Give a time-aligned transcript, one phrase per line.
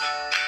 [0.00, 0.43] you.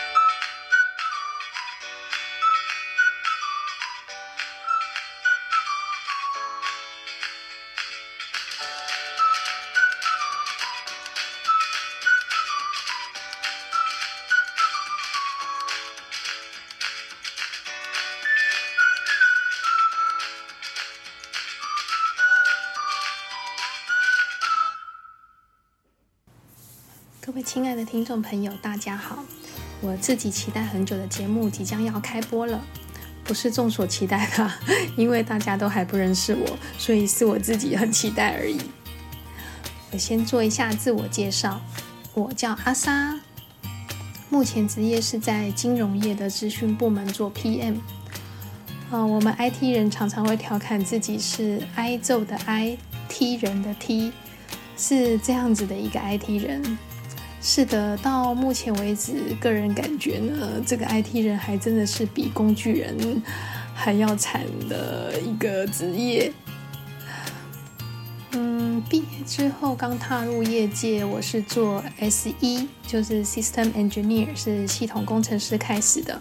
[27.26, 29.18] 各位亲爱的听众朋友，大家好！
[29.80, 32.64] 我自己期待很久的节目即将要开播了，
[33.24, 34.48] 不是众所期待的，
[34.96, 38.60] 因为大家都还不认识我，所以是我自己很期待而已。
[39.90, 41.60] 我先做一下自我介绍，
[42.14, 43.18] 我叫阿莎，
[44.30, 47.78] 目前职业是在金融业的资讯部门做 PM。
[48.92, 54.12] 啊，我们 IT 人常常会调侃自己是挨揍的 I，T 人的 T，
[54.78, 56.78] 是这样子的一个 IT 人。
[57.40, 63.22] 是的，到目前为止，个人感觉呢，这个 IT 人还真的是比工具人
[63.72, 66.32] 还要惨的一个职业。
[68.32, 76.20] 嗯，毕业之后刚踏入业界，我是做 SE，就是 System Engineer，是系统工程师开始的。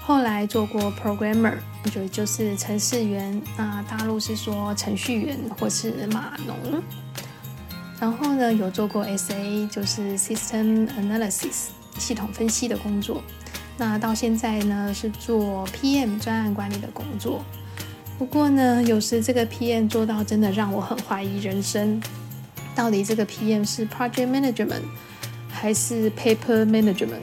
[0.00, 1.58] 后来做过 Programmer，
[1.92, 6.82] 就就是程序员，那大陆是说程序员或是码农。
[8.00, 11.66] 然后呢，有做过 SA，就是 System Analysis
[11.98, 13.22] 系统分析的工作。
[13.76, 17.44] 那到现在呢，是做 PM 专案管理的工作。
[18.18, 22.00] 不过呢，有时这个 PM 做到真的让我很怀疑人生，
[22.74, 24.82] 到底这个 PM 是 Project Management
[25.48, 27.22] 还是 Paper Management？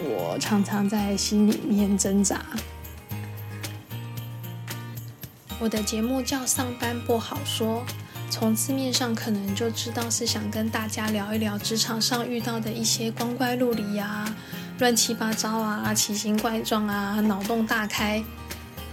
[0.00, 2.40] 我常常在心里面挣扎。
[5.60, 7.84] 我的节目叫上班不好说。
[8.32, 14.34] 从字面上可能就知道是想跟大家聊一聊职场上遇到的一些光怪陆离呀、
[14.78, 18.24] 乱七八糟啊、奇形怪状啊、脑洞大开、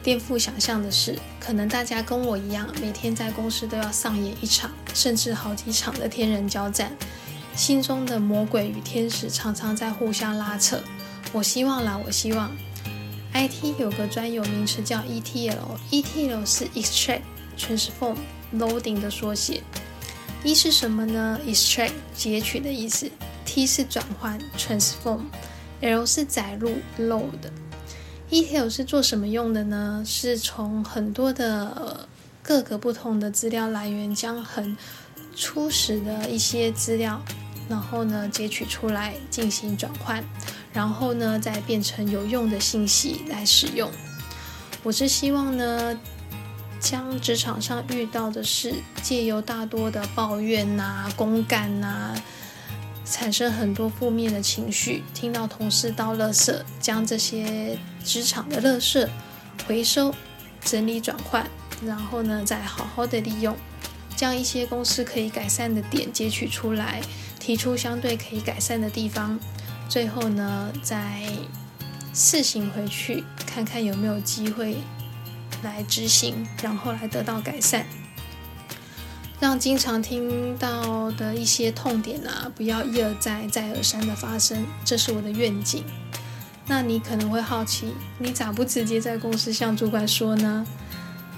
[0.04, 1.18] 颠覆想象的事。
[1.40, 6.92] 可能大家跟我一样，每天在公司都要上演一场，甚至好几场的天人交战，
[7.56, 10.84] 心中的魔鬼与天使常常在互相拉扯。
[11.32, 12.52] 我希望啦，我希望
[13.34, 17.22] IT 有个专有名词叫 ETL，ETL 是 Extract
[17.60, 18.16] Transform。
[18.52, 19.62] Loading 的缩写
[20.44, 23.08] ，E 是什么呢？Extract 截取的意思
[23.46, 27.52] ，T 是转换 Transform，L 是载入 Load。
[28.32, 30.04] ETL 是做什么用的呢？
[30.04, 32.08] 是从很多的
[32.42, 34.76] 各个不同的资料来源，将很
[35.36, 37.22] 初始的一些资料，
[37.70, 40.24] 然后呢截取出来进行转换，
[40.74, 43.92] 然后呢再变成有用的信息来使用。
[44.82, 46.00] 我是希望呢。
[46.80, 52.16] 将职场上遇到的事，借由大多的抱怨呐、公干呐，
[53.06, 55.04] 产生很多负面的情绪。
[55.14, 59.08] 听到同事倒垃圾，将这些职场的垃圾
[59.68, 60.14] 回收、
[60.64, 61.46] 整理、转换，
[61.86, 63.56] 然后呢，再好好的利用，
[64.16, 67.02] 将一些公司可以改善的点截取出来，
[67.40, 69.38] 提出相对可以改善的地方，
[69.90, 71.28] 最后呢，再
[72.14, 74.78] 试行回去，看看有没有机会。
[75.64, 77.86] 来执行，然后来得到改善，
[79.40, 85.84] 让经常听到的一些痛点啊，不要一而再、再而三的发生，这是我的愿景。
[86.68, 90.66] 那你可能会好奇，你咋不直接在公司向主管说呢？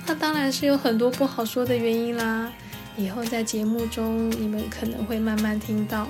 [0.05, 2.51] 那当然是有很多不好说的原因啦。
[2.97, 6.07] 以后在节目中，你们可能会慢慢听到。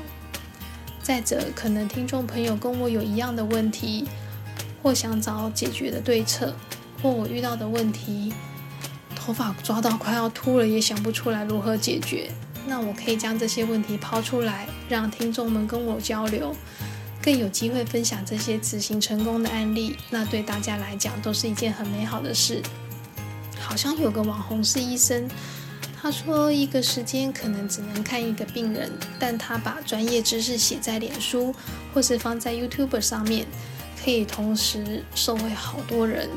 [1.03, 4.07] 再者，可能听众朋友跟我有一样的问题，
[4.81, 6.55] 或想找解决的对策。
[7.01, 8.34] 或我遇到的问题，
[9.16, 12.29] 头发抓到快要秃了，也想不出来如何解决。
[12.67, 16.56] 那我可以将这些问题抛出来，让听众们跟我交流，
[17.22, 19.97] 更有机会分享这些执行成功的案例。
[20.11, 22.61] 那对大家来讲都是一件很美好的事。
[23.59, 25.28] 好像有个网红是医生，
[26.00, 31.56] 他说一个时间可能只能看一个病人，但他把专业知识写在脸书
[31.94, 33.45] 或是放在 YouTube 上面，
[34.03, 36.29] 可以同时受惠好多人。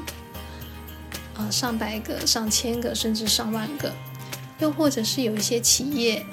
[1.37, 3.93] 呃，上百个、上千个，甚至上万个，
[4.61, 6.25] 又或者是有一些企业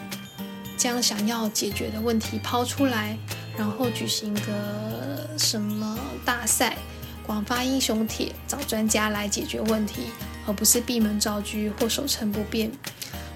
[0.77, 3.17] 将想要解决的问题抛出来，
[3.57, 6.77] 然后举行个什么大赛，
[7.25, 10.03] 广发英雄帖，找专家来解决问题，
[10.45, 12.71] 而不是闭门造车或守成不变。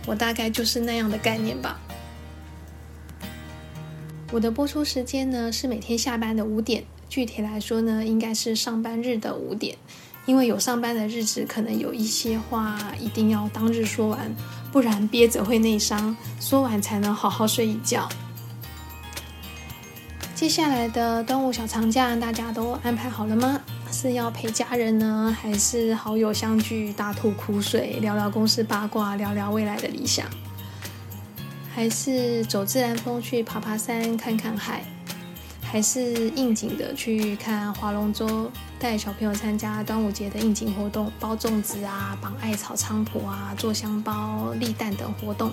[0.06, 1.80] 我大概就是那样的概念吧。
[4.32, 9.78] 我的播出时间呢是每天下班的五点，具体来说呢，应该是上班日的五点。
[10.26, 14.34] 因为有上班的日子，可能有一些话一定要当日说完，
[14.72, 16.16] 不然憋着会内伤。
[16.40, 18.10] 说完才能好好睡一觉。
[20.34, 23.62] 接下来的端午小长假，大家都安排好了吗？
[23.92, 30.26] 是要陪家人呢，还是好友相聚大吐苦水，聊聊公司八卦，聊聊未来的理想？
[31.74, 34.84] 还是走自然风去爬爬山，看看海？
[35.76, 38.50] 还是应景的去看划龙舟，
[38.80, 45.52] 带小朋友参加端午节的应景活动，包粽子啊，绑艾草菖蒲啊，做香包、立蛋等活动。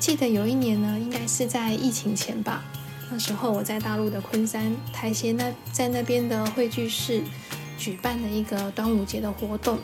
[0.00, 2.64] 记得有一年呢，应该是在疫情前吧。
[3.08, 7.22] 那时候我在大陆的昆山台协那在那边的汇聚室
[7.78, 9.78] 举办了一个端午节的活动，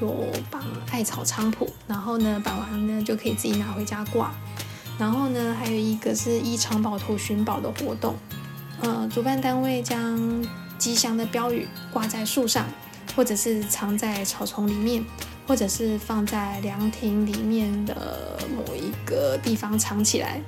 [0.00, 0.62] 有绑
[0.92, 4.32] 艾草菖蒲，然后呢绑完呢就可以自己拿回家挂，
[4.96, 8.14] 然后呢还有一个是依藏宝图寻宝的活动，
[8.82, 10.44] 呃，主办单位将
[10.78, 12.66] 吉祥的标语挂在树上，
[13.14, 15.04] 或者是藏在草丛里面，
[15.46, 20.40] 或者是放在凉亭里面的某一个地方藏起来。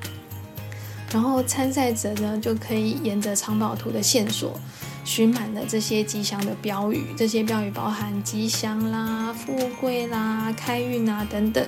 [1.12, 4.58] 然后参赛者呢，就可以沿着藏宝图的线索，
[5.04, 7.08] 寻满了这些吉祥的标语。
[7.14, 11.62] 这些标语包含吉祥啦、富贵啦、开运啊等等。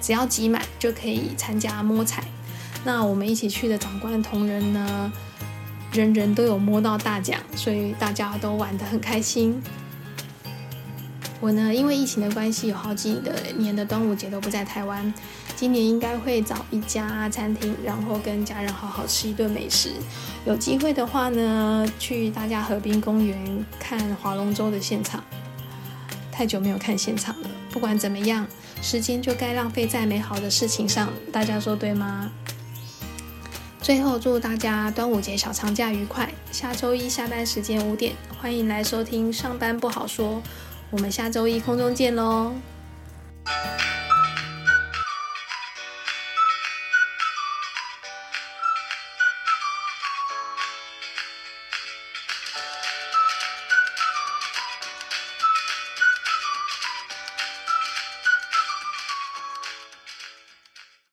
[0.00, 2.24] 只要集满就可以参加摸彩。
[2.84, 5.12] 那我们一起去的长官同仁呢，
[5.96, 9.62] 人人都有摸到大奖，所以大家都玩得很开心。
[11.40, 15.12] 我呢，因为疫情的关系，有好几的年的端午节都不在台湾。
[15.54, 19.90] 今年应该会找一家餐厅，然后跟家人好好吃一顿美食。
[20.44, 25.24] 有机会的话呢，去大家河滨公园看划龙舟的现场。
[26.30, 28.46] 太久没有看现场了，不管怎么样，
[28.82, 31.08] 时间就该浪费在美好的事情上。
[31.32, 32.30] 大家说对吗？
[33.86, 36.28] 最后祝大家端午节小长假愉快。
[36.50, 40.30] 下周一下班时间五点，欢迎来收听《上班不好说》。
[40.90, 42.52] 我们下周一空中见喽。